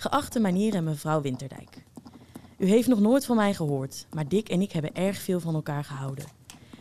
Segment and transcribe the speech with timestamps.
[0.00, 1.84] Geachte meneer en mevrouw Winterdijk.
[2.58, 5.54] U heeft nog nooit van mij gehoord, maar Dick en ik hebben erg veel van
[5.54, 6.24] elkaar gehouden.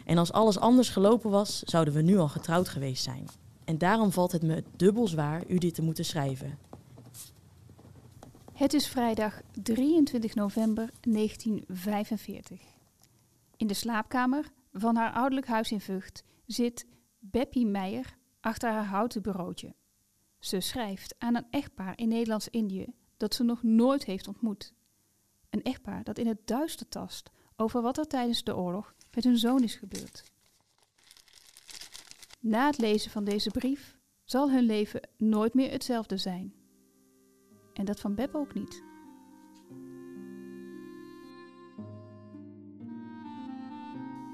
[0.05, 3.25] En als alles anders gelopen was, zouden we nu al getrouwd geweest zijn.
[3.63, 6.57] En daarom valt het me dubbel zwaar u dit te moeten schrijven.
[8.53, 12.61] Het is vrijdag 23 november 1945.
[13.55, 16.85] In de slaapkamer van haar ouderlijk huis in Vught zit
[17.19, 19.75] Beppie Meijer achter haar houten bureautje.
[20.39, 24.73] Ze schrijft aan een echtpaar in Nederlands-Indië dat ze nog nooit heeft ontmoet.
[25.49, 29.37] Een echtpaar dat in het duister tast over wat er tijdens de oorlog met hun
[29.37, 30.23] zoon is gebeurd.
[32.39, 36.53] Na het lezen van deze brief zal hun leven nooit meer hetzelfde zijn.
[37.73, 38.83] En dat van Beb ook niet.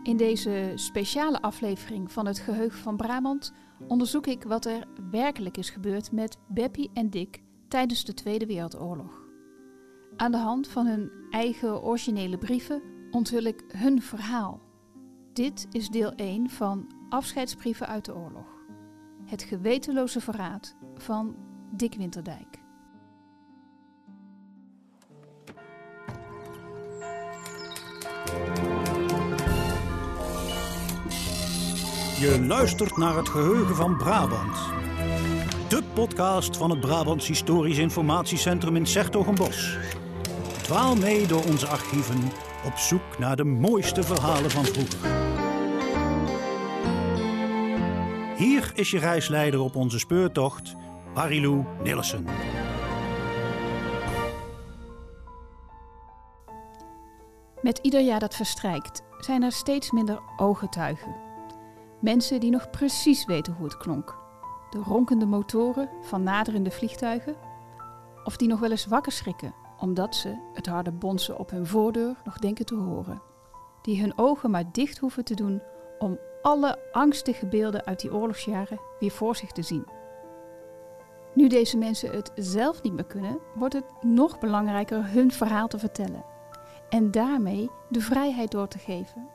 [0.04, 3.54] In deze speciale aflevering van het Geheugen van Brabant
[3.88, 7.43] onderzoek ik wat er werkelijk is gebeurd met Beppie en Dick
[7.74, 9.22] tijdens de Tweede Wereldoorlog.
[10.16, 14.62] Aan de hand van hun eigen originele brieven onthul ik hun verhaal.
[15.34, 18.48] Dit is deel 1 van Afscheidsbrieven uit de oorlog.
[19.26, 21.36] Het gewetenloze verraad van
[21.72, 22.62] Dick Winterdijk.
[32.20, 34.73] Je luistert naar het geheugen van Brabant.
[35.74, 39.78] De podcast van het Brabants Historisch Informatiecentrum in Sertogenbos.
[40.62, 42.32] Dwaal mee door onze archieven
[42.66, 45.00] op zoek naar de mooiste verhalen van vroeger.
[48.38, 50.76] Hier is je reisleider op onze speurtocht,
[51.14, 52.26] Marilou Nilsen.
[57.62, 61.16] Met ieder jaar dat verstrijkt zijn er steeds minder ooggetuigen.
[62.02, 64.23] Mensen die nog precies weten hoe het klonk.
[64.74, 67.36] De ronkende motoren van naderende vliegtuigen.
[68.24, 72.16] Of die nog wel eens wakker schrikken omdat ze het harde bonzen op hun voordeur
[72.24, 73.22] nog denken te horen.
[73.82, 75.62] Die hun ogen maar dicht hoeven te doen
[76.00, 79.86] om alle angstige beelden uit die oorlogsjaren weer voor zich te zien.
[81.34, 85.80] Nu deze mensen het zelf niet meer kunnen, wordt het nog belangrijker hun verhaal te
[85.80, 86.26] vertellen.
[86.90, 89.28] En daarmee de vrijheid door te geven.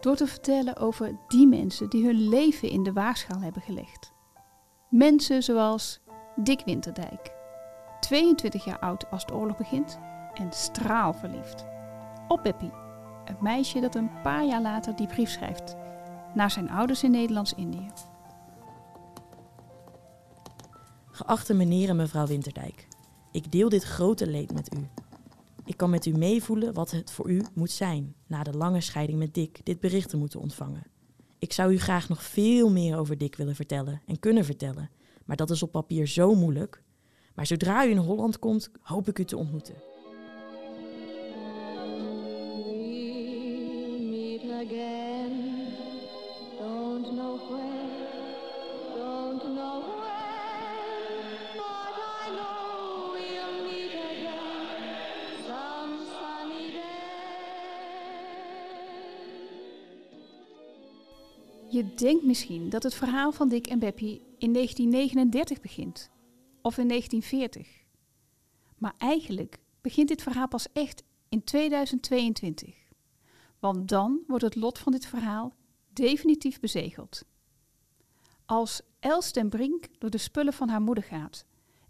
[0.00, 4.14] Door te vertellen over die mensen die hun leven in de waagschaal hebben gelegd.
[4.88, 6.00] Mensen zoals
[6.36, 7.32] Dick Winterdijk,
[8.00, 9.98] 22 jaar oud als de oorlog begint
[10.34, 11.66] en straalverliefd.
[12.28, 12.72] Op Beppie,
[13.24, 15.76] het meisje dat een paar jaar later die brief schrijft
[16.34, 17.90] naar zijn ouders in Nederlands-Indië.
[21.10, 22.88] Geachte meneer en mevrouw Winterdijk,
[23.32, 24.88] ik deel dit grote leed met u.
[25.64, 29.18] Ik kan met u meevoelen wat het voor u moet zijn na de lange scheiding
[29.18, 30.95] met Dick dit bericht te moeten ontvangen.
[31.38, 34.90] Ik zou u graag nog veel meer over Dick willen vertellen en kunnen vertellen,
[35.24, 36.82] maar dat is op papier zo moeilijk.
[37.34, 39.74] Maar zodra u in Holland komt, hoop ik u te ontmoeten.
[61.76, 66.10] Je denkt misschien dat het verhaal van Dick en Beppie in 1939 begint.
[66.62, 67.84] Of in 1940.
[68.78, 72.74] Maar eigenlijk begint dit verhaal pas echt in 2022.
[73.58, 75.54] Want dan wordt het lot van dit verhaal
[75.92, 77.24] definitief bezegeld.
[78.46, 81.44] Als Els ten Brink door de spullen van haar moeder gaat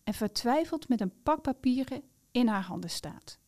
[0.04, 3.38] en vertwijfeld met een pak papieren in haar handen staat.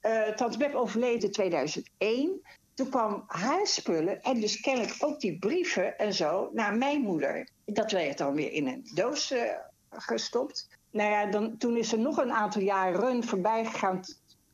[0.00, 2.40] Eh, Tante Beb overleed in 2001.
[2.74, 7.48] Toen kwam haar spullen en dus kennelijk ook die brieven en zo naar mijn moeder.
[7.64, 9.42] Dat werd dan weer in een doos eh,
[9.90, 10.68] gestopt.
[10.90, 14.00] Nou ja, dan, toen is er nog een aantal jaren voorbij gegaan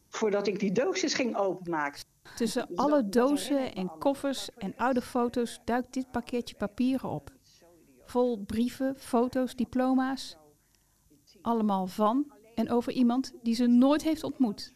[0.09, 2.03] voordat ik die doosjes ging openmaken.
[2.37, 7.31] Tussen alle dozen en koffers en oude foto's duikt dit pakketje papieren op.
[8.05, 10.37] Vol brieven, foto's, diploma's.
[11.43, 14.75] Allemaal van en over iemand die ze nooit heeft ontmoet.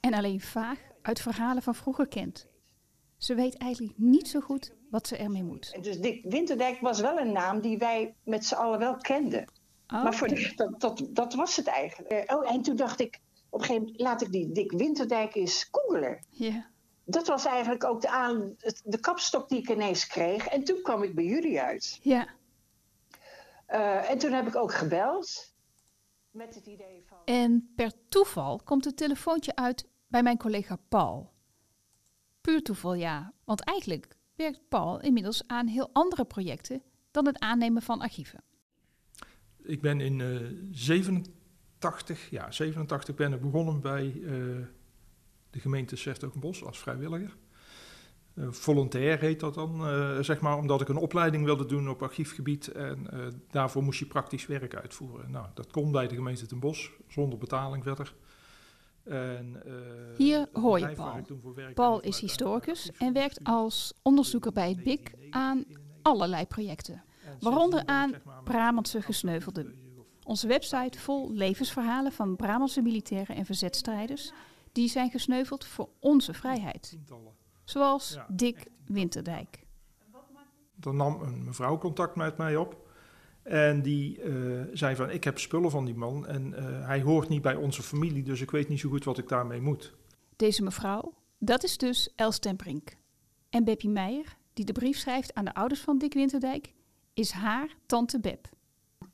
[0.00, 2.46] En alleen vaag uit verhalen van vroeger kent.
[3.16, 5.78] Ze weet eigenlijk niet zo goed wat ze ermee moet.
[5.82, 9.52] Dus Dick Winterdijk was wel een naam die wij met z'n allen wel kenden.
[9.86, 12.10] Oh, maar voor de- dat, dat, dat was het eigenlijk.
[12.10, 13.20] Eh, oh, en toen dacht ik,
[13.50, 16.24] op een gegeven moment laat ik die Dick Winterdijk eens googelen.
[16.30, 16.66] ja.
[17.10, 20.46] Dat was eigenlijk ook de, aan, de kapstok die ik ineens kreeg.
[20.46, 21.98] En toen kwam ik bij jullie uit.
[22.02, 22.28] ja.
[23.66, 25.54] Eh, en toen heb ik ook gebeld.
[26.30, 27.18] Met het idee van...
[27.24, 31.32] En per toeval komt het telefoontje uit bij mijn collega Paul.
[32.40, 33.32] Puur toeval, ja.
[33.44, 38.42] Want eigenlijk werkt Paul inmiddels aan heel andere projecten dan het aannemen van archieven.
[39.62, 41.20] Ik ben in eh
[41.78, 44.32] 80, ja, 87 ben ik begonnen bij eh,
[45.50, 47.36] de gemeente Sertogenbos als vrijwilliger.
[48.34, 52.02] Uh, volontair heet dat dan, uh, zeg maar, omdat ik een opleiding wilde doen op
[52.02, 55.30] archiefgebied en uh, daarvoor moest je praktisch werk uitvoeren.
[55.30, 58.14] Nou, dat kon bij de gemeente Ten Bosch, zonder betaling verder.
[59.08, 59.62] En,
[60.16, 61.24] Hier hoor je Paul.
[61.74, 65.64] Paul is historicus en werkt als onderzoeker bij het BIC aan
[66.02, 67.04] allerlei projecten,
[67.40, 68.14] waaronder aan
[68.44, 69.86] Brabantse gesneuvelden.
[70.24, 74.32] Onze website vol levensverhalen van Brabantse militairen en verzetstrijders
[74.72, 76.98] die zijn gesneuveld voor onze vrijheid.
[77.64, 79.66] Zoals Dick Winterdijk.
[80.74, 82.87] Dan nam een mevrouw contact met mij op.
[83.48, 87.28] En die uh, zei van, ik heb spullen van die man en uh, hij hoort
[87.28, 89.94] niet bij onze familie, dus ik weet niet zo goed wat ik daarmee moet.
[90.36, 92.96] Deze mevrouw, dat is dus Els ten Brink.
[93.50, 96.72] En Beppie Meijer, die de brief schrijft aan de ouders van Dick Winterdijk,
[97.14, 98.48] is haar tante Beb.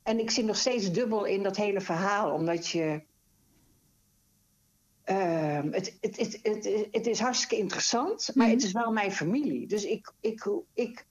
[0.03, 3.03] En ik zit nog steeds dubbel in dat hele verhaal, omdat je
[5.11, 9.67] Uh, het, het, het, het, het is hartstikke interessant, maar het is wel mijn familie.
[9.67, 11.07] Dus ik, ik, ik,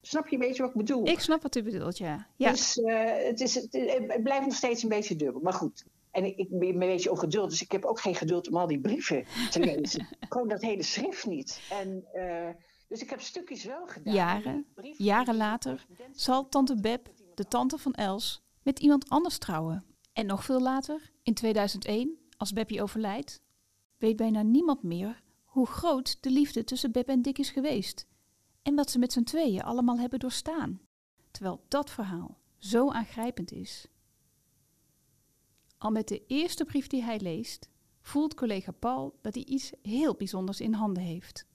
[0.00, 1.06] snap je een beetje wat ik bedoel?
[1.06, 2.26] Ik snap wat u bedoelt, ja.
[2.36, 2.50] ja.
[2.50, 5.40] Dus uh, het, is, het, blijft nog steeds een beetje dubbel.
[5.40, 8.48] Maar goed, en ik, ik ben een beetje ongeduld, dus ik heb ook geen geduld
[8.48, 10.08] om al die brieven te lezen.
[10.28, 11.60] Gewoon dat hele schrift niet.
[11.70, 12.48] En, uh,
[12.88, 14.14] dus ik heb stukjes wel gedaan.
[14.14, 14.66] Jaren,
[14.96, 19.84] jaren later zal tante Beb, de tante van Els, met iemand anders trouwen.
[20.12, 23.42] En nog veel later, in 2001, als Beppie overlijdt,
[23.98, 28.06] weet bijna niemand meer hoe groot de liefde tussen Beb en Dick is geweest
[28.62, 30.80] en wat ze met z'n tweeën allemaal hebben doorstaan,
[31.30, 33.86] terwijl dat verhaal zo aangrijpend is.
[35.78, 37.68] Al met de eerste brief die hij leest,
[38.00, 41.46] voelt collega Paul dat hij iets heel bijzonders in handen heeft.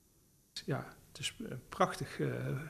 [0.65, 2.61] Ja, het is een prachtig uh,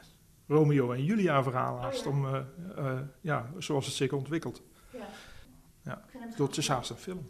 [0.47, 2.19] Romeo en Julia verhaal haast, oh, ja.
[2.19, 2.41] om, uh,
[2.77, 4.61] uh, ja, zoals het zich ontwikkelt.
[4.91, 5.07] Ja.
[5.83, 6.05] Ja,
[6.35, 7.29] het is haast een film.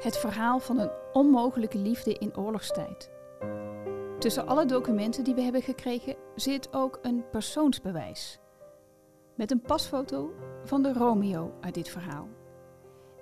[0.00, 3.10] Het verhaal van een onmogelijke liefde in oorlogstijd.
[4.18, 8.38] Tussen alle documenten die we hebben gekregen zit ook een persoonsbewijs.
[9.36, 10.32] Met een pasfoto
[10.64, 12.28] van de Romeo uit dit verhaal.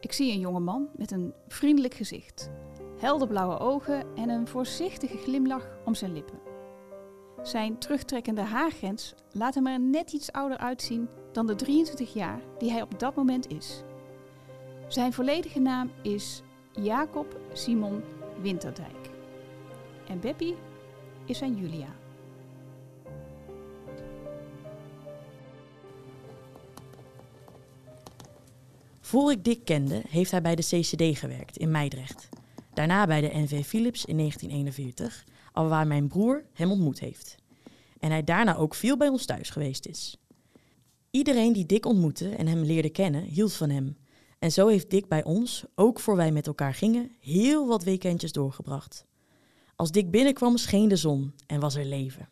[0.00, 2.50] Ik zie een jonge man met een vriendelijk gezicht,
[2.98, 6.40] helderblauwe ogen en een voorzichtige glimlach om zijn lippen.
[7.42, 12.70] Zijn terugtrekkende haargrens laat hem er net iets ouder uitzien dan de 23 jaar die
[12.70, 13.82] hij op dat moment is.
[14.88, 16.42] Zijn volledige naam is
[16.82, 18.02] Jacob Simon
[18.40, 19.10] Winterdijk.
[20.08, 20.54] En Beppie
[21.24, 21.94] is zijn Julia.
[29.00, 32.28] Voor ik Dick kende, heeft hij bij de CCD gewerkt in Meidrecht.
[32.74, 37.36] Daarna bij de NV Philips in 1941, alwaar mijn broer hem ontmoet heeft.
[37.98, 40.16] En hij daarna ook veel bij ons thuis geweest is.
[41.10, 43.96] Iedereen die Dick ontmoette en hem leerde kennen, hield van hem
[44.38, 48.32] en zo heeft Dick bij ons, ook voor wij met elkaar gingen, heel wat weekendjes
[48.32, 49.06] doorgebracht.
[49.76, 52.28] Als Dick binnenkwam, scheen de zon en was er leven.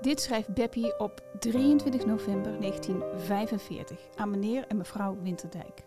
[0.00, 5.84] Dit schrijft Beppie op 23 november 1945 aan meneer en mevrouw Winterdijk.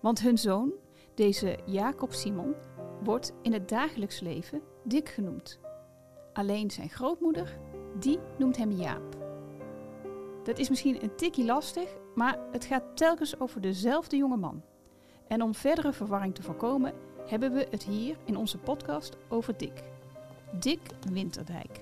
[0.00, 0.72] Want hun zoon,
[1.14, 2.54] deze Jacob Simon,
[3.02, 5.58] wordt in het dagelijks leven Dick genoemd.
[6.32, 7.58] Alleen zijn grootmoeder
[7.98, 9.16] die noemt hem Jaap.
[10.44, 14.62] Dat is misschien een tikkie lastig, maar het gaat telkens over dezelfde jonge man.
[15.28, 16.92] En om verdere verwarring te voorkomen,
[17.26, 19.82] hebben we het hier in onze podcast over Dick.
[20.60, 20.80] Dick
[21.12, 21.80] Winterdijk.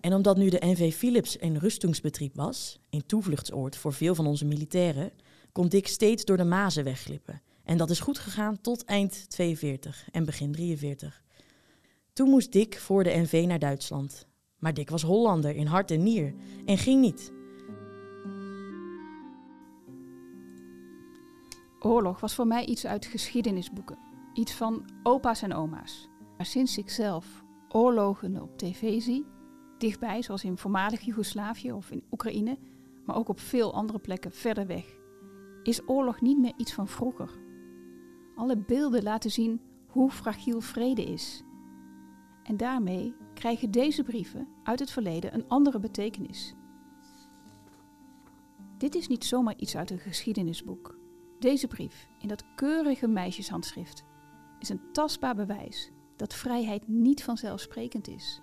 [0.00, 4.44] En omdat nu de NV Philips een rustungsbetrieb was, een toevluchtsoord voor veel van onze
[4.44, 5.12] militairen,
[5.52, 7.42] kon Dick steeds door de mazen wegglippen.
[7.68, 11.22] En dat is goed gegaan tot eind 42 en begin 43.
[12.12, 14.26] Toen moest Dick voor de NV naar Duitsland.
[14.58, 16.34] Maar Dick was Hollander in hart en nier
[16.64, 17.32] en ging niet.
[21.80, 23.98] Oorlog was voor mij iets uit geschiedenisboeken.
[24.34, 26.08] Iets van opa's en oma's.
[26.36, 29.26] Maar sinds ik zelf oorlogen op tv zie,
[29.78, 32.58] dichtbij zoals in voormalig Joegoslavië of in Oekraïne,
[33.04, 34.84] maar ook op veel andere plekken verder weg,
[35.62, 37.46] is oorlog niet meer iets van vroeger.
[38.38, 41.42] Alle beelden laten zien hoe fragiel vrede is
[42.42, 46.54] en daarmee krijgen deze brieven uit het verleden een andere betekenis.
[48.78, 50.98] Dit is niet zomaar iets uit een geschiedenisboek.
[51.38, 54.04] Deze brief, in dat keurige meisjeshandschrift,
[54.58, 58.42] is een tastbaar bewijs dat vrijheid niet vanzelfsprekend is.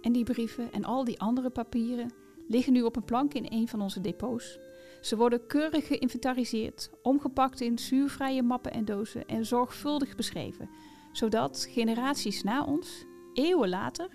[0.00, 2.12] En die brieven en al die andere papieren
[2.48, 4.58] liggen nu op een plank in een van onze depots,
[5.04, 10.70] Ze worden keurig geïnventariseerd, omgepakt in zuurvrije mappen en dozen en zorgvuldig beschreven,
[11.12, 14.08] zodat generaties na ons, eeuwen later,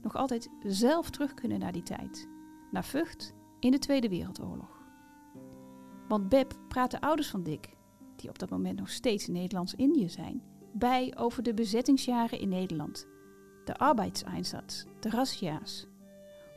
[0.00, 2.28] nog altijd zelf terug kunnen naar die tijd.
[2.70, 4.82] Naar Vught in de Tweede Wereldoorlog.
[6.08, 7.68] Want Beb praat de ouders van Dick,
[8.16, 13.06] die op dat moment nog steeds in Nederlands-Indië zijn, bij over de bezettingsjaren in Nederland.
[13.64, 15.86] De arbeidseinsatz, de razzia's.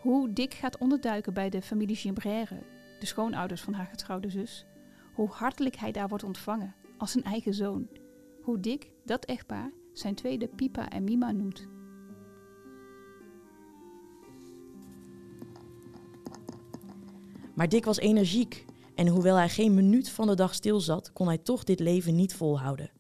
[0.02, 4.66] Hoe Dick gaat onderduiken bij de familie Gimbrère, de schoonouders van haar getrouwde zus.
[5.14, 7.88] Hoe hartelijk hij daar wordt ontvangen, als zijn eigen zoon.
[8.42, 11.68] Hoe Dick, dat echtpaar, zijn tweede Pipa en Mima noemt.
[17.56, 21.38] Maar Dick was energiek en hoewel hij geen minuut van de dag stilzat, kon hij
[21.38, 22.92] toch dit leven niet volhouden.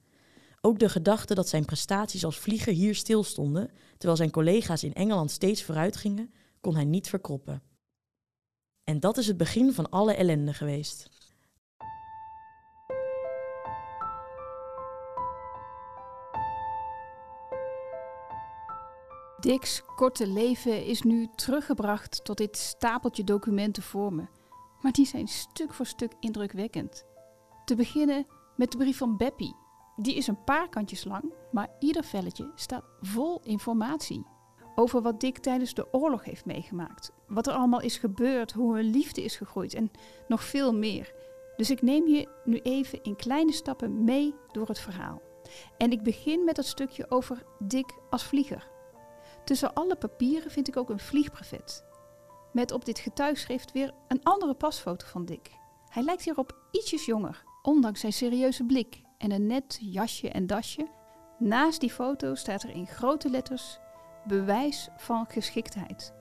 [0.61, 5.31] Ook de gedachte dat zijn prestaties als vlieger hier stilstonden, terwijl zijn collega's in Engeland
[5.31, 7.61] steeds vooruit gingen, kon hij niet verkroppen.
[8.85, 11.09] En dat is het begin van alle ellende geweest.
[19.39, 24.25] Dick's korte leven is nu teruggebracht tot dit stapeltje documenten voor me.
[24.81, 27.05] Maar die zijn stuk voor stuk indrukwekkend.
[27.65, 29.55] Te beginnen met de brief van Beppie.
[29.95, 34.34] Die is een paar kantjes lang, maar ieder velletje staat vol informatie.
[34.75, 37.11] Over wat Dick tijdens de oorlog heeft meegemaakt.
[37.27, 39.91] Wat er allemaal is gebeurd, hoe hun liefde is gegroeid en
[40.27, 41.13] nog veel meer.
[41.57, 45.21] Dus ik neem je nu even in kleine stappen mee door het verhaal.
[45.77, 48.67] En ik begin met het stukje over Dick als vlieger.
[49.43, 51.83] Tussen alle papieren vind ik ook een vliegbrevet.
[52.53, 55.51] Met op dit getuigschrift weer een andere pasfoto van Dick.
[55.89, 60.87] Hij lijkt hierop ietsjes jonger, ondanks zijn serieuze blik en een net jasje en dasje.
[61.39, 63.79] Naast die foto staat er in grote letters
[64.27, 66.13] bewijs van geschiktheid.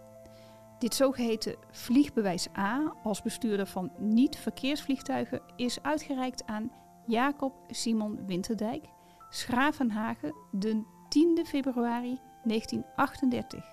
[0.79, 6.73] Dit zogeheten vliegbewijs A als bestuurder van niet-verkeersvliegtuigen is uitgereikt aan
[7.07, 8.85] Jacob Simon Winterdijk,
[9.31, 13.65] Schravenhagen, de 10 februari 1938.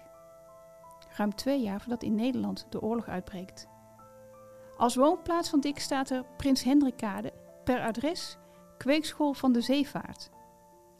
[1.17, 3.67] Ruim twee jaar voordat in Nederland de oorlog uitbreekt.
[4.77, 7.33] Als woonplaats van Dick staat er Prins Hendrikkade,
[7.63, 8.37] per adres
[8.77, 10.29] Kweekschool van de Zeevaart.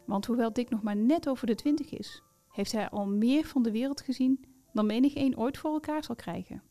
[0.05, 3.63] Want hoewel Dick nog maar net over de 20 is, heeft hij al meer van
[3.63, 6.63] de wereld gezien dan menig een ooit voor elkaar zal krijgen.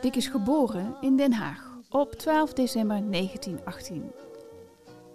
[0.00, 4.12] Dick is geboren in Den Haag op 12 december 1918.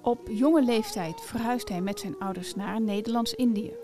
[0.02, 3.81] Op jonge leeftijd verhuist hij met zijn ouders naar Nederlands-Indië.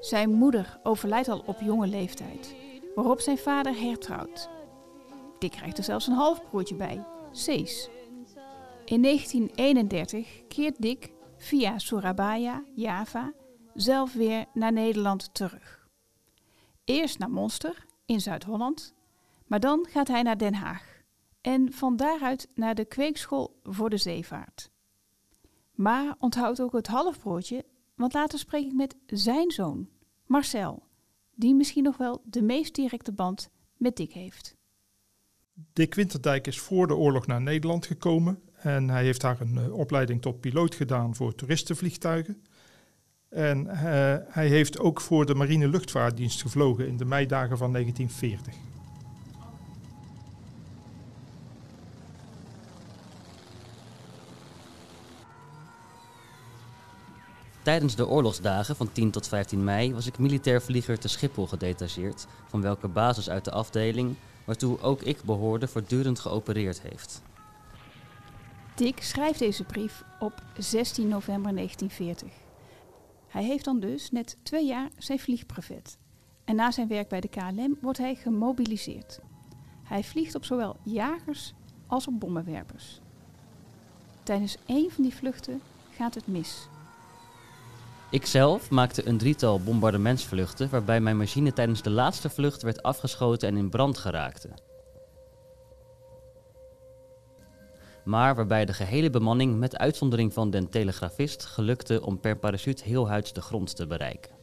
[0.00, 2.54] Zijn moeder overlijdt al op jonge leeftijd,
[2.94, 4.48] waarop zijn vader hertrouwt.
[5.38, 7.88] Dick krijgt er zelfs een halfbroertje bij, Cees.
[8.84, 13.32] In 1931 keert Dick via Surabaya, Java,
[13.74, 15.88] zelf weer naar Nederland terug.
[16.84, 18.94] Eerst naar Monster in Zuid-Holland,
[19.46, 21.02] maar dan gaat hij naar Den Haag
[21.40, 24.70] en van daaruit naar de kweekschool voor de zeevaart.
[25.74, 27.64] Maar onthoudt ook het halfbroertje,
[27.98, 29.88] want later spreek ik met zijn zoon,
[30.26, 30.82] Marcel,
[31.34, 34.56] die misschien nog wel de meest directe band met Dick heeft.
[35.72, 39.72] Dick Winterdijk is voor de oorlog naar Nederland gekomen en hij heeft daar een uh,
[39.72, 42.42] opleiding tot piloot gedaan voor toeristenvliegtuigen.
[43.28, 43.72] En uh,
[44.28, 48.54] hij heeft ook voor de marine luchtvaartdienst gevlogen in de meidagen van 1940.
[57.68, 62.26] Tijdens de oorlogsdagen van 10 tot 15 mei was ik militair vlieger te Schiphol gedetacheerd,
[62.46, 67.22] van welke basis uit de afdeling, waartoe ook ik behoorde, voortdurend geopereerd heeft.
[68.74, 72.28] Dick schrijft deze brief op 16 november 1940.
[73.28, 75.98] Hij heeft dan dus net twee jaar zijn vliegbrevet.
[76.44, 79.20] En na zijn werk bij de KLM wordt hij gemobiliseerd.
[79.82, 81.54] Hij vliegt op zowel jagers
[81.86, 83.00] als op bommenwerpers.
[84.22, 85.60] Tijdens één van die vluchten
[85.96, 86.68] gaat het mis.
[88.10, 93.56] Ikzelf maakte een drietal bombardementsvluchten waarbij mijn machine tijdens de laatste vlucht werd afgeschoten en
[93.56, 94.48] in brand geraakte.
[98.04, 103.08] Maar waarbij de gehele bemanning, met uitzondering van den telegrafist, gelukte om per parachute heel
[103.08, 104.37] huids de grond te bereiken.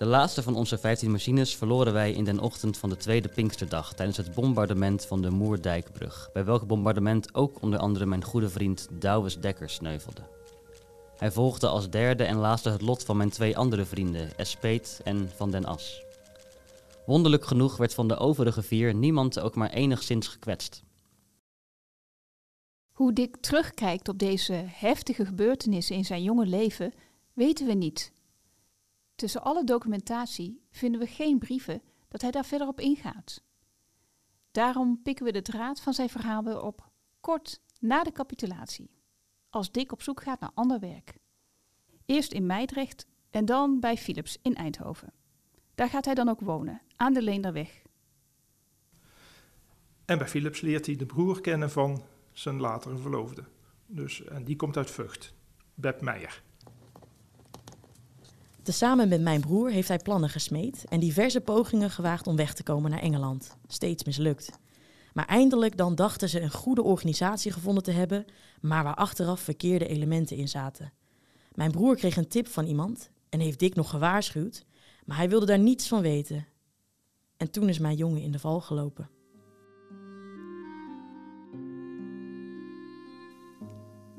[0.00, 3.94] De laatste van onze 15 machines verloren wij in den ochtend van de tweede Pinksterdag
[3.94, 8.88] tijdens het bombardement van de Moerdijkbrug, bij welk bombardement ook onder andere mijn goede vriend
[8.90, 10.20] Douwes Dekker sneuvelde.
[11.16, 15.30] Hij volgde als derde en laatste het lot van mijn twee andere vrienden, Espeet en
[15.36, 16.02] Van den As.
[17.06, 20.82] Wonderlijk genoeg werd van de overige vier niemand ook maar enigszins gekwetst.
[22.92, 26.92] Hoe Dick terugkijkt op deze heftige gebeurtenissen in zijn jonge leven,
[27.32, 28.12] weten we niet.
[29.20, 33.42] Tussen alle documentatie vinden we geen brieven dat hij daar verder op ingaat.
[34.50, 38.90] Daarom pikken we de draad van zijn verhaal weer op, kort na de capitulatie,
[39.50, 41.18] als Dick op zoek gaat naar ander werk.
[42.06, 45.12] Eerst in Meidrecht en dan bij Philips in Eindhoven.
[45.74, 47.82] Daar gaat hij dan ook wonen, aan de Leenderweg.
[50.04, 53.44] En bij Philips leert hij de broer kennen van zijn latere verloofde.
[53.86, 55.34] Dus, en die komt uit Vught,
[55.74, 56.42] Beb Meijer.
[58.62, 62.62] Tezamen met mijn broer heeft hij plannen gesmeed en diverse pogingen gewaagd om weg te
[62.62, 63.56] komen naar Engeland.
[63.66, 64.58] Steeds mislukt.
[65.12, 68.24] Maar eindelijk dan dachten ze een goede organisatie gevonden te hebben,
[68.60, 70.92] maar waar achteraf verkeerde elementen in zaten.
[71.54, 74.64] Mijn broer kreeg een tip van iemand en heeft Dick nog gewaarschuwd,
[75.04, 76.46] maar hij wilde daar niets van weten.
[77.36, 79.10] En toen is mijn jongen in de val gelopen.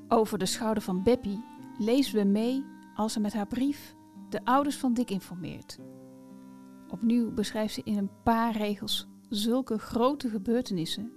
[0.08, 1.44] Over de schouder van Beppie
[1.78, 3.96] lezen we mee als ze met haar brief
[4.32, 5.80] de ouders van Dick informeert.
[6.90, 11.12] Opnieuw beschrijft ze in een paar regels zulke grote gebeurtenissen.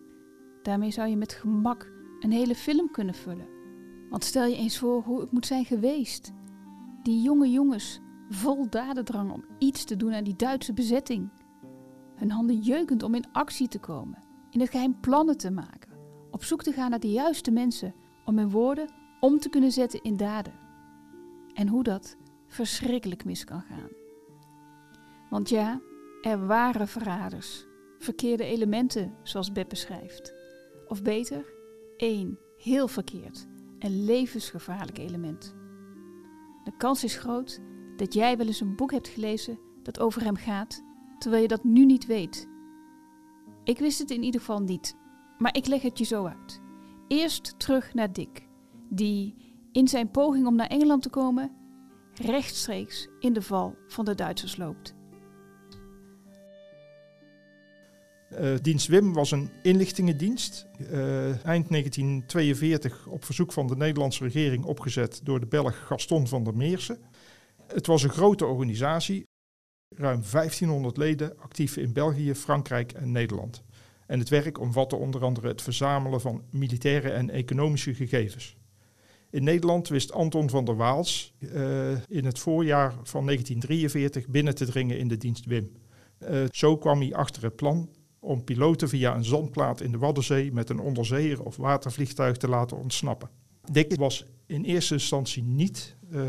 [0.63, 3.49] Daarmee zou je met gemak een hele film kunnen vullen.
[4.11, 6.33] Want stel je eens voor hoe het moet zijn geweest.
[7.03, 11.31] Die jonge jongens, vol dadendrang om iets te doen aan die Duitse bezetting.
[12.15, 15.93] Hun handen jeukend om in actie te komen, in het geheim plannen te maken,
[16.31, 17.95] op zoek te gaan naar de juiste mensen
[18.25, 18.89] om hun woorden
[19.21, 20.53] om te kunnen zetten in daden.
[21.55, 22.17] En hoe dat
[22.55, 23.89] verschrikkelijk mis kan gaan.
[25.31, 25.81] Want ja,
[26.23, 27.67] er waren verraders,
[27.99, 30.35] verkeerde elementen, zoals Beb beschrijft.
[30.89, 31.45] Of beter,
[31.97, 33.47] één heel verkeerd
[33.79, 35.55] en levensgevaarlijk element.
[36.65, 37.61] De kans is groot
[37.97, 40.83] dat jij wel eens een boek hebt gelezen dat over hem gaat,
[41.19, 42.49] terwijl je dat nu niet weet.
[43.65, 44.97] Ik wist het in ieder geval niet,
[45.39, 46.61] maar ik leg het je zo uit.
[47.09, 48.49] Eerst terug naar Dick,
[48.89, 49.35] die
[49.73, 51.63] in zijn poging om naar Engeland te komen
[52.23, 54.95] rechtstreeks in de val van de Duitsers loopt.
[58.41, 60.67] Uh, dienst Wim was een inlichtingendienst.
[60.81, 66.45] Uh, eind 1942 op verzoek van de Nederlandse regering opgezet door de Belg Gaston van
[66.45, 66.99] der Meersen.
[67.67, 69.27] Het was een grote organisatie,
[69.97, 73.63] ruim 1500 leden actief in België, Frankrijk en Nederland.
[74.07, 78.57] En het werk omvatte onder andere het verzamelen van militaire en economische gegevens.
[79.35, 84.65] In Nederland wist Anton van der Waals uh, in het voorjaar van 1943 binnen te
[84.65, 85.73] dringen in de dienst WIM.
[86.19, 90.53] Uh, zo kwam hij achter het plan om piloten via een zandplaat in de Waddenzee
[90.53, 93.29] met een onderzeeër of watervliegtuig te laten ontsnappen.
[93.73, 96.21] Dick was in eerste instantie niet uh,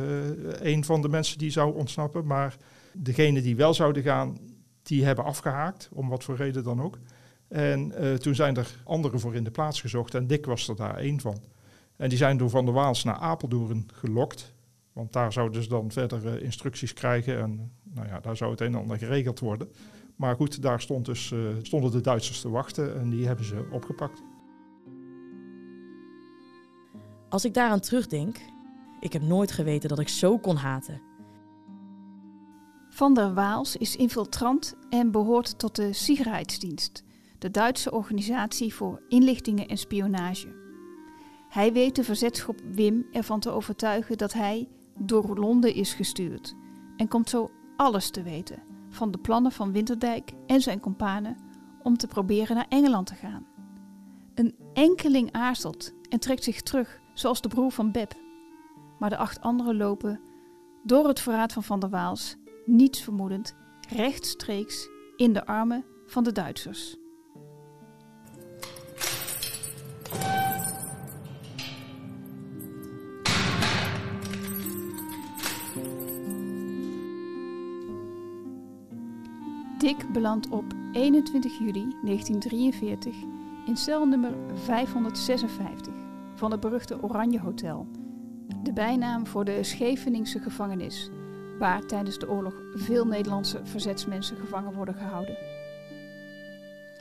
[0.60, 2.58] een van de mensen die zou ontsnappen, maar
[2.94, 4.38] degene die wel zouden gaan,
[4.84, 7.00] die hebben afgehaakt, om wat voor reden dan ook.
[7.48, 10.98] En toen zijn er anderen voor in de plaats gezocht en Dick was er daar
[10.98, 11.42] één van.
[11.98, 14.54] En die zijn door Van der Waals naar Apeldoorn gelokt.
[14.94, 18.62] Want daar zouden ze dan verder uh, instructies krijgen en nou ja, daar zou het
[18.62, 19.68] een en ander geregeld worden.
[20.16, 23.68] Maar goed, daar stond dus, uh, stonden de Duitsers te wachten en die hebben ze
[23.72, 24.24] opgepakt.
[27.30, 28.38] Als ik daaraan terugdenk,
[29.00, 31.02] ik heb nooit geweten dat ik zo kon haten.
[32.90, 37.04] Van der Waals is infiltrant en behoort tot de Sicherheidsdienst,
[37.40, 40.65] de Duitse organisatie voor inlichtingen en spionage.
[41.56, 46.56] Hij weet de verzetschop Wim ervan te overtuigen dat hij door Londen is gestuurd
[46.98, 51.38] en komt zo alles te weten van de plannen van Winterdijk en zijn kompanen
[51.84, 53.46] om te proberen naar Engeland te gaan.
[54.34, 58.14] Een enkeling aarzelt en trekt zich terug, zoals de broer van Beb.
[59.00, 60.20] Maar de acht anderen lopen,
[60.84, 63.56] door het verraad van Van der Waals, niets vermoedend,
[63.90, 66.98] rechtstreeks in de armen van de Duitsers.
[79.98, 83.16] Dick belandt op 21 juli 1943
[83.66, 85.94] in cel nummer 556
[86.36, 87.88] van het beruchte Oranje Hotel.
[88.64, 91.10] De bijnaam voor de Scheveningse gevangenis,
[91.60, 95.38] waar tijdens de oorlog veel Nederlandse verzetsmensen gevangen worden gehouden.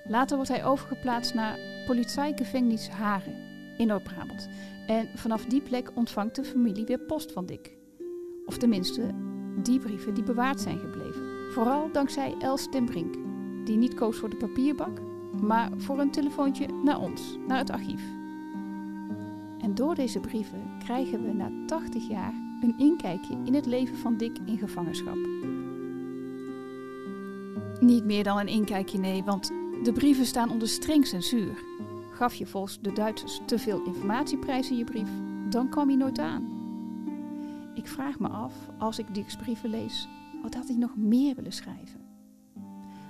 [0.04, 3.36] Later wordt hij overgeplaatst naar Polizeigevangnis Haren
[3.76, 4.48] in Noord-Brabant.
[4.86, 7.76] En vanaf die plek ontvangt de familie weer post van Dick.
[8.46, 9.10] Of tenminste,
[9.62, 11.23] die brieven die bewaard zijn gebleven.
[11.54, 13.14] Vooral dankzij Els ten Brink,
[13.64, 15.00] die niet koos voor de papierbak,
[15.40, 18.02] maar voor een telefoontje naar ons, naar het archief.
[19.58, 24.16] En door deze brieven krijgen we na 80 jaar een inkijkje in het leven van
[24.16, 25.18] Dick in gevangenschap.
[27.80, 31.62] Niet meer dan een inkijkje, nee, want de brieven staan onder streng censuur.
[32.10, 35.10] Gaf je volgens de Duitsers te veel informatieprijs in je brief,
[35.48, 36.48] dan kwam hij nooit aan.
[37.74, 40.08] Ik vraag me af, als ik Dick's brieven lees,
[40.44, 42.00] wat had hij nog meer willen schrijven?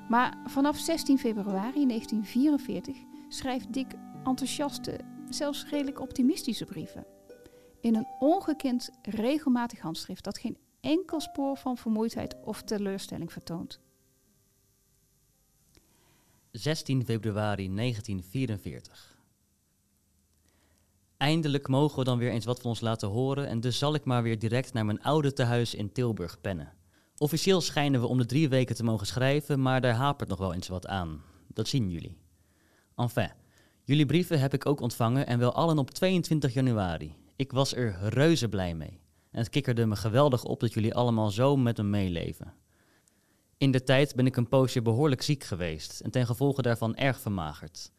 [0.08, 2.96] Maar vanaf 16 februari 1944
[3.28, 3.86] schrijft Dick
[4.24, 7.06] enthousiaste, zelfs redelijk optimistische brieven.
[7.80, 13.80] In een ongekend regelmatig handschrift dat geen enkel spoor van vermoeidheid of teleurstelling vertoont.
[16.50, 19.18] 16 februari 1944.
[21.16, 24.04] Eindelijk mogen we dan weer eens wat van ons laten horen en dus zal ik
[24.04, 26.72] maar weer direct naar mijn oude tehuis in Tilburg pennen.
[27.18, 30.54] Officieel schijnen we om de drie weken te mogen schrijven, maar daar hapert nog wel
[30.54, 31.22] eens wat aan.
[31.48, 32.18] Dat zien jullie.
[32.96, 33.30] Enfin,
[33.82, 37.16] jullie brieven heb ik ook ontvangen en wel allen op 22 januari.
[37.36, 39.00] Ik was er reuze blij mee.
[39.30, 42.54] En het kikkerde me geweldig op dat jullie allemaal zo met me meeleven.
[43.58, 47.20] In de tijd ben ik een poosje behoorlijk ziek geweest en ten gevolge daarvan erg
[47.20, 47.92] vermagerd.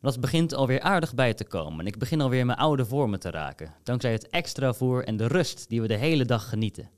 [0.00, 3.20] Maar dat begint alweer aardig bij te komen en ik begin alweer mijn oude vormen
[3.20, 6.90] te raken, dankzij het extra voer en de rust die we de hele dag genieten.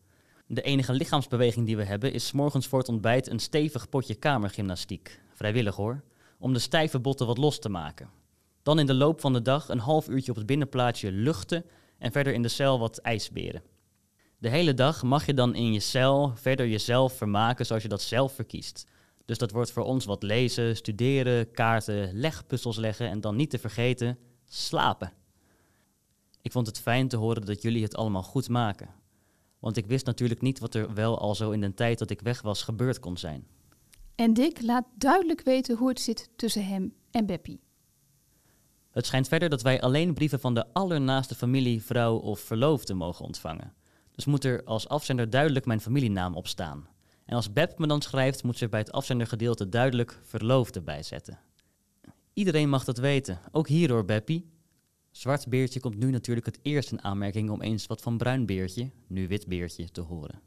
[0.46, 5.20] De enige lichaamsbeweging die we hebben is morgens voor het ontbijt een stevig potje kamergymnastiek.
[5.32, 6.02] Vrijwillig hoor,
[6.38, 8.10] om de stijve botten wat los te maken.
[8.62, 11.64] Dan in de loop van de dag een half uurtje op het binnenplaatsje luchten
[11.98, 13.62] en verder in de cel wat ijsberen.
[14.38, 18.02] De hele dag mag je dan in je cel verder jezelf vermaken zoals je dat
[18.02, 18.86] zelf verkiest.
[19.24, 23.58] Dus dat wordt voor ons wat lezen, studeren, kaarten, legpuzzels leggen en dan niet te
[23.58, 25.12] vergeten, slapen.
[26.42, 29.02] Ik vond het fijn te horen dat jullie het allemaal goed maken.
[29.64, 32.20] Want ik wist natuurlijk niet wat er wel al zo in de tijd dat ik
[32.20, 33.46] weg was gebeurd kon zijn.
[34.14, 37.60] En Dick laat duidelijk weten hoe het zit tussen hem en Beppie.
[38.90, 43.24] Het schijnt verder dat wij alleen brieven van de allernaaste familie, vrouw of verloofde mogen
[43.24, 43.74] ontvangen.
[44.12, 46.88] Dus moet er als afzender duidelijk mijn familienaam op staan.
[47.24, 51.38] En als Beb me dan schrijft, moet ze bij het afzendergedeelte duidelijk verloofde bijzetten.
[52.32, 54.53] Iedereen mag dat weten, ook hierdoor Beppie.
[55.16, 58.90] Zwart beertje komt nu natuurlijk het eerst in aanmerking om eens wat van bruin beertje,
[59.06, 60.40] nu wit beertje, te horen.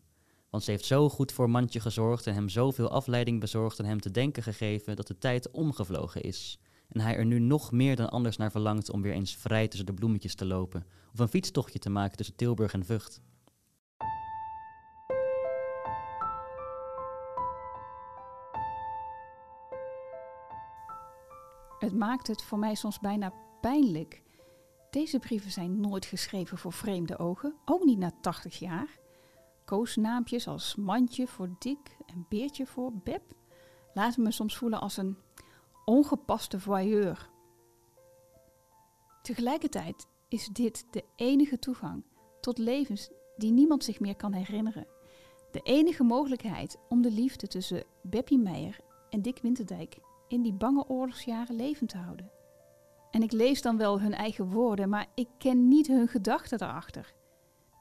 [0.49, 4.01] Want ze heeft zo goed voor mandje gezorgd en hem zoveel afleiding bezorgd en hem
[4.01, 6.59] te denken gegeven dat de tijd omgevlogen is.
[6.89, 9.85] En hij er nu nog meer dan anders naar verlangt om weer eens vrij tussen
[9.85, 13.21] de bloemetjes te lopen of een fietstochtje te maken tussen Tilburg en Vught.
[21.79, 24.25] Het maakt het voor mij soms bijna pijnlijk.
[24.97, 28.99] Deze brieven zijn nooit geschreven voor vreemde ogen, ook niet na 80 jaar.
[29.65, 33.21] Koosnaampjes als Mandje voor Dick en Beertje voor Beb
[33.93, 35.17] laten me soms voelen als een
[35.85, 37.29] ongepaste voyeur.
[39.21, 42.03] Tegelijkertijd is dit de enige toegang
[42.41, 44.87] tot levens die niemand zich meer kan herinneren.
[45.51, 48.79] De enige mogelijkheid om de liefde tussen Beppie Meijer
[49.09, 52.36] en Dick Winterdijk in die bange oorlogsjaren levend te houden.
[53.11, 57.13] En ik lees dan wel hun eigen woorden, maar ik ken niet hun gedachten daarachter.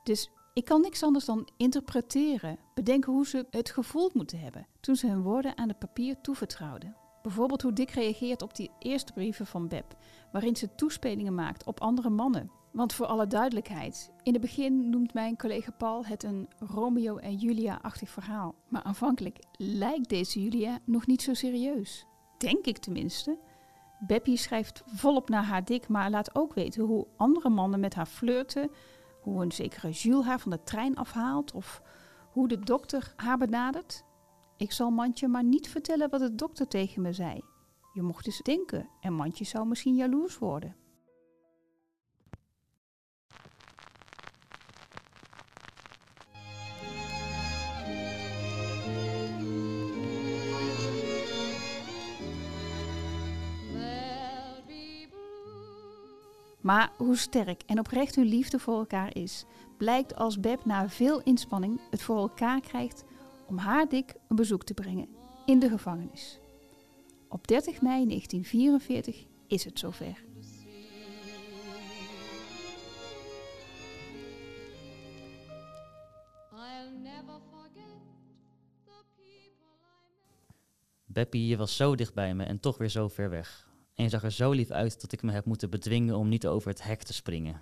[0.03, 4.97] Dus ik kan niks anders dan interpreteren, bedenken hoe ze het gevoeld moeten hebben toen
[4.97, 6.97] ze hun woorden aan het papier toevertrouwden.
[7.23, 9.97] Bijvoorbeeld hoe Dick reageert op die eerste brieven van Beb,
[10.33, 12.51] waarin ze toespelingen maakt op andere mannen.
[12.73, 17.35] Want voor alle duidelijkheid, in het begin noemt mijn collega Paul het een Romeo en
[17.35, 18.55] Julia-achtig verhaal.
[18.69, 22.07] Maar aanvankelijk lijkt deze Julia nog niet zo serieus.
[22.39, 23.39] Denk ik tenminste.
[24.07, 28.07] Beppie schrijft volop naar haar Dick, maar laat ook weten hoe andere mannen met haar
[28.07, 28.71] flirten,
[29.21, 31.83] hoe een zekere Jules haar van de trein afhaalt of
[32.31, 34.05] hoe de dokter haar benadert.
[34.57, 37.40] Ik zal Mandje maar niet vertellen wat de dokter tegen me zei.
[37.92, 40.77] Je mocht eens denken en Mandje zou misschien jaloers worden.
[56.66, 59.44] Maar hoe sterk en oprecht hun liefde voor elkaar is,
[59.76, 63.05] blijkt als Beb na veel inspanning het voor elkaar krijgt
[63.46, 65.09] om haar Dick een bezoek te brengen
[65.44, 66.40] in de gevangenis.
[67.29, 70.24] Op 30 mei 1944 is het zover.
[81.05, 83.66] Beppie, je was zo dicht bij me en toch weer zo ver weg.
[83.96, 86.46] En je zag er zo lief uit dat ik me heb moeten bedwingen om niet
[86.46, 87.61] over het hek te springen.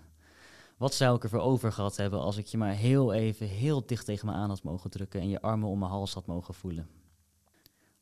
[0.76, 4.04] Wat zou ik ervoor over gehad hebben als ik je maar heel even heel dicht
[4.04, 6.88] tegen me aan had mogen drukken en je armen om mijn hals had mogen voelen.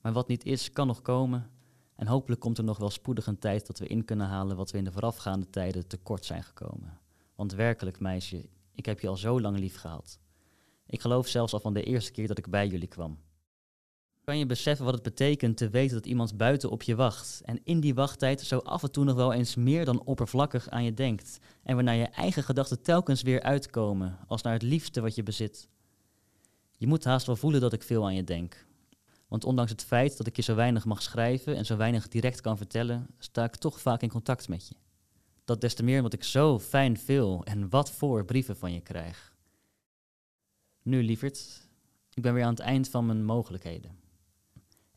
[0.01, 1.51] Maar wat niet is, kan nog komen.
[1.97, 4.71] En hopelijk komt er nog wel spoedig een tijd dat we in kunnen halen wat
[4.71, 6.99] we in de voorafgaande tijden tekort zijn gekomen.
[7.35, 10.19] Want werkelijk, meisje, ik heb je al zo lang lief gehad.
[10.87, 13.19] Ik geloof zelfs al van de eerste keer dat ik bij jullie kwam.
[14.25, 17.61] Kan je beseffen wat het betekent te weten dat iemand buiten op je wacht en
[17.65, 20.95] in die wachttijd zo af en toe nog wel eens meer dan oppervlakkig aan je
[20.95, 25.23] denkt en waarna je eigen gedachten telkens weer uitkomen als naar het liefste wat je
[25.23, 25.69] bezit?
[26.77, 28.67] Je moet haast wel voelen dat ik veel aan je denk.
[29.29, 32.41] Want ondanks het feit dat ik je zo weinig mag schrijven en zo weinig direct
[32.41, 34.75] kan vertellen, sta ik toch vaak in contact met je.
[35.45, 38.81] Dat des te meer omdat ik zo fijn veel en wat voor brieven van je
[38.81, 39.35] krijg.
[40.83, 41.69] Nu, lieverd,
[42.15, 44.02] ik ben weer aan het eind van mijn mogelijkheden.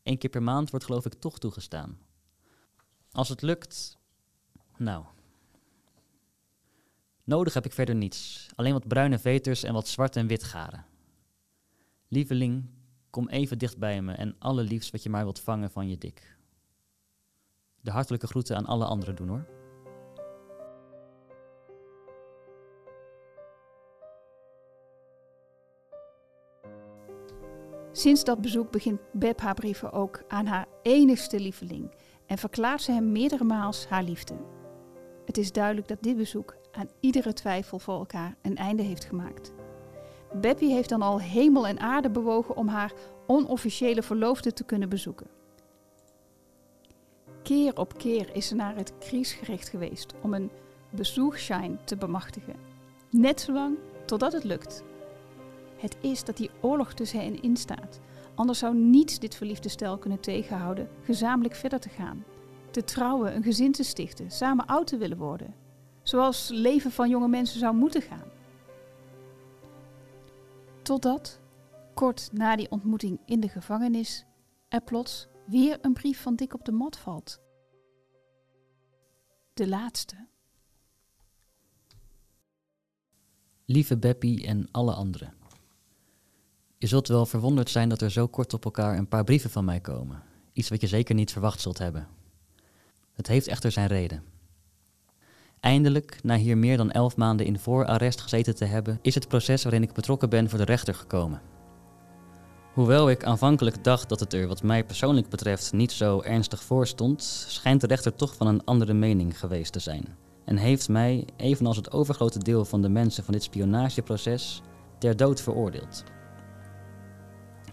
[0.06, 1.98] Eén keer per maand wordt geloof ik toch toegestaan.
[3.10, 3.98] Als het lukt,
[4.76, 5.04] nou.
[7.24, 10.84] Nodig heb ik verder niets, alleen wat bruine veters en wat zwart en wit garen.
[12.08, 12.64] Lieveling,
[13.10, 16.36] kom even dicht bij me en allerliefst wat je maar wilt vangen van je dik.
[17.80, 19.46] De hartelijke groeten aan alle anderen doen hoor.
[27.96, 31.90] Sinds dat bezoek begint Beb haar brieven ook aan haar enigste lieveling
[32.26, 34.34] en verklaart ze hem meerdere maals haar liefde.
[35.24, 39.52] Het is duidelijk dat dit bezoek aan iedere twijfel voor elkaar een einde heeft gemaakt.
[40.40, 42.92] Beppie heeft dan al hemel en aarde bewogen om haar
[43.26, 45.26] onofficiële verloofde te kunnen bezoeken.
[47.42, 50.50] Keer op keer is ze naar het kriesgericht geweest om een
[50.90, 52.56] bezoekschein te bemachtigen.
[53.10, 54.84] Net zolang totdat het lukt.
[55.76, 58.00] Het is dat die oorlog tussen hen in staat.
[58.34, 62.24] Anders zou niets dit verliefde stel kunnen tegenhouden gezamenlijk verder te gaan.
[62.70, 65.54] Te trouwen, een gezin te stichten, samen oud te willen worden.
[66.02, 68.30] Zoals leven van jonge mensen zou moeten gaan.
[70.82, 71.40] Totdat,
[71.94, 74.24] kort na die ontmoeting in de gevangenis,
[74.68, 77.40] er plots weer een brief van Dick op de mat valt.
[79.54, 80.26] De laatste.
[83.64, 85.45] Lieve Beppie en alle anderen.
[86.78, 89.64] Je zult wel verwonderd zijn dat er zo kort op elkaar een paar brieven van
[89.64, 90.22] mij komen.
[90.52, 92.08] Iets wat je zeker niet verwacht zult hebben.
[93.12, 94.22] Het heeft echter zijn reden.
[95.60, 99.62] Eindelijk, na hier meer dan elf maanden in voorarrest gezeten te hebben, is het proces
[99.62, 101.40] waarin ik betrokken ben voor de rechter gekomen.
[102.72, 106.86] Hoewel ik aanvankelijk dacht dat het er wat mij persoonlijk betreft niet zo ernstig voor
[106.86, 110.16] stond, schijnt de rechter toch van een andere mening geweest te zijn.
[110.44, 114.62] En heeft mij, evenals het overgrote deel van de mensen van dit spionageproces,
[114.98, 116.04] ter dood veroordeeld.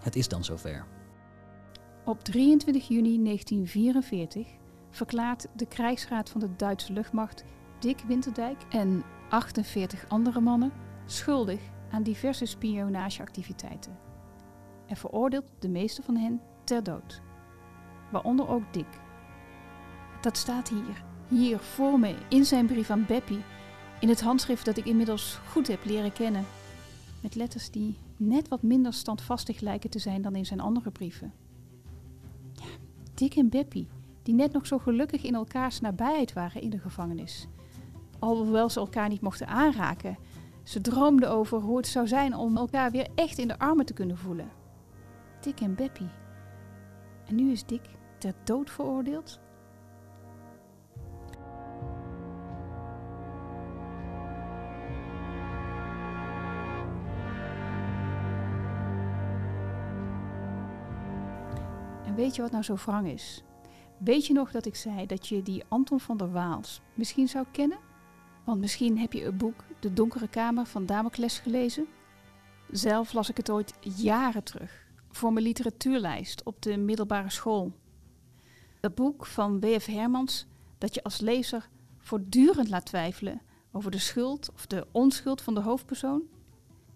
[0.03, 0.85] Het is dan zover.
[2.05, 4.47] Op 23 juni 1944
[4.89, 7.43] verklaart de krijgsraad van de Duitse luchtmacht
[7.79, 10.71] Dick Winterdijk en 48 andere mannen
[11.05, 11.59] schuldig
[11.91, 13.97] aan diverse spionageactiviteiten.
[14.87, 17.21] En veroordeelt de meeste van hen ter dood.
[18.11, 18.99] Waaronder ook Dick.
[20.21, 23.43] Dat staat hier, hier voor me, in zijn brief aan Beppie,
[23.99, 26.45] in het handschrift dat ik inmiddels goed heb leren kennen.
[27.21, 31.33] Met letters die net wat minder standvastig lijken te zijn dan in zijn andere brieven.
[32.53, 32.65] Ja,
[33.13, 33.87] Dick en Beppie,
[34.23, 37.47] die net nog zo gelukkig in elkaars nabijheid waren in de gevangenis.
[38.19, 40.17] Alhoewel ze elkaar niet mochten aanraken.
[40.63, 43.93] Ze droomden over hoe het zou zijn om elkaar weer echt in de armen te
[43.93, 44.49] kunnen voelen.
[45.41, 46.09] Dick en Beppie.
[47.25, 47.81] En nu is Dick
[48.17, 49.39] ter dood veroordeeld?
[62.23, 63.43] Weet je wat nou zo wrang is?
[63.97, 67.45] Weet je nog dat ik zei dat je die Anton van der Waals misschien zou
[67.51, 67.77] kennen?
[68.43, 71.87] Want misschien heb je het boek De Donkere Kamer van Damocles gelezen?
[72.71, 77.71] Zelf las ik het ooit jaren terug voor mijn literatuurlijst op de middelbare school.
[78.79, 79.85] Dat boek van W.F.
[79.85, 85.53] Hermans dat je als lezer voortdurend laat twijfelen over de schuld of de onschuld van
[85.53, 86.23] de hoofdpersoon?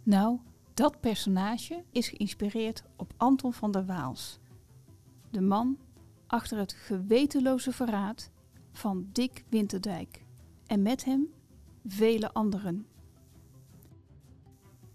[0.04, 0.40] Nou,
[0.74, 4.40] dat personage is geïnspireerd op Anton van der Waals.
[5.30, 5.78] De man
[6.28, 8.32] achter het gewetenloze verraad
[8.72, 10.26] van Dick Winterdijk.
[10.66, 11.28] En met hem
[11.86, 12.88] vele anderen.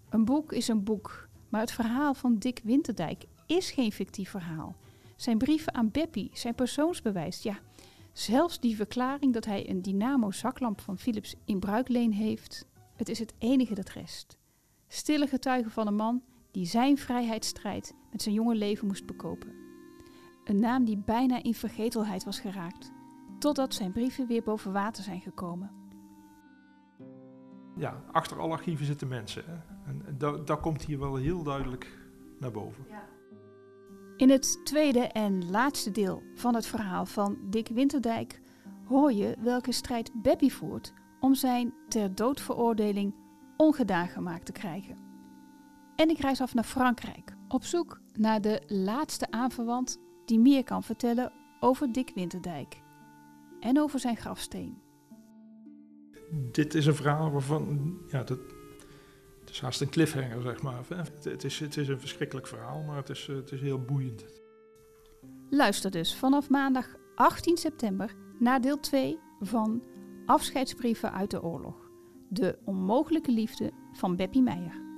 [0.09, 4.75] Een boek is een boek, maar het verhaal van Dick Winterdijk is geen fictief verhaal.
[5.15, 7.59] Zijn brieven aan Beppie, zijn persoonsbewijs, ja,
[8.11, 12.65] zelfs die verklaring dat hij een dynamo zaklamp van Philips in bruikleen heeft,
[12.95, 14.37] het is het enige dat rest.
[14.87, 19.62] Stille getuige van een man die zijn vrijheidsstrijd met zijn jonge leven moest bekopen.
[20.43, 22.91] Een naam die bijna in vergetelheid was geraakt,
[23.39, 25.71] totdat zijn brieven weer boven water zijn gekomen.
[27.75, 29.43] Ja, achter alle archieven zitten mensen.
[29.45, 29.53] Hè?
[29.85, 31.97] En dat, dat komt hier wel heel duidelijk
[32.39, 32.85] naar boven.
[34.17, 38.41] In het tweede en laatste deel van het verhaal van Dick Winterdijk
[38.85, 43.15] hoor je welke strijd Beppie voert om zijn ter dood veroordeling
[43.57, 44.97] ongedaan gemaakt te krijgen.
[45.95, 50.83] En ik reis af naar Frankrijk Op zoek naar de laatste aanverwant die meer kan
[50.83, 52.81] vertellen over Dick Winterdijk
[53.59, 54.81] en over zijn grafsteen.
[56.51, 58.39] Dit is een verhaal waarvan, ja, dat,
[59.39, 60.83] het is haast een cliffhanger, zeg maar.
[60.87, 63.81] Het, het is, het is een verschrikkelijk verhaal, maar het is, eh, het is heel
[63.81, 64.25] boeiend.
[65.49, 69.83] Luister dus vanaf maandag 18 september naar deel 2 van
[70.25, 71.89] Afscheidsbrieven uit de oorlog.
[72.29, 74.92] De onmogelijke liefde van Beppie Meijer.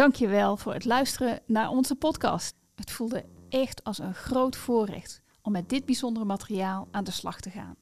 [0.00, 2.54] Dankjewel voor het luisteren naar onze podcast.
[2.74, 7.40] Het voelde echt als een groot voorrecht om met dit bijzondere materiaal aan de slag
[7.40, 7.76] te gaan.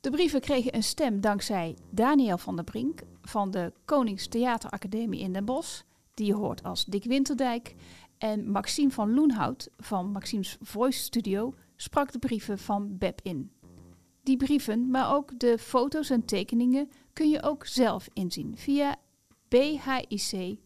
[0.00, 5.32] De brieven kregen een stem dankzij Daniel van der Brink van de Konings Theateracademie in
[5.32, 5.82] Den Bosch,
[6.14, 7.74] die je hoort als Dick Winterdijk,
[8.18, 13.50] en Maxime van Loenhout van Maxime's Voice Studio sprak de brieven van Beb in.
[14.22, 18.96] Die brieven, maar ook de foto's en tekeningen kun je ook zelf inzien via
[19.48, 20.64] bhic.nl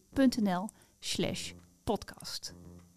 [0.98, 1.52] slash
[1.84, 2.54] podcast.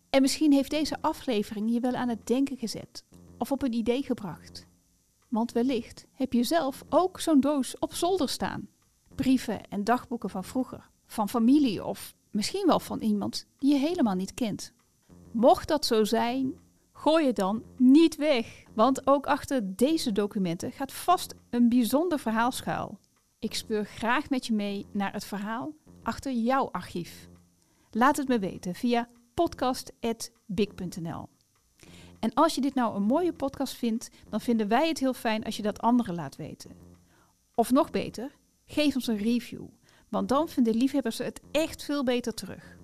[0.09, 3.03] En misschien heeft deze aflevering je wel aan het denken gezet
[3.37, 4.67] of op een idee gebracht.
[5.27, 8.67] Want wellicht heb je zelf ook zo'n doos op zolder staan.
[9.15, 14.15] Brieven en dagboeken van vroeger, van familie of misschien wel van iemand die je helemaal
[14.15, 14.73] niet kent.
[15.31, 16.53] Mocht dat zo zijn,
[16.91, 22.51] gooi je dan niet weg, want ook achter deze documenten gaat vast een bijzonder verhaal
[22.51, 22.99] schuil.
[23.39, 25.73] Ik speur graag met je mee naar het verhaal
[26.03, 27.29] achter jouw archief.
[27.91, 31.29] Laat het me weten via podcast.big.nl.
[32.19, 35.43] En als je dit nou een mooie podcast vindt, dan vinden wij het heel fijn
[35.43, 36.71] als je dat anderen laat weten.
[37.55, 38.31] Of nog beter,
[38.65, 39.65] geef ons een review,
[40.09, 42.77] want dan vinden liefhebbers het echt veel beter terug.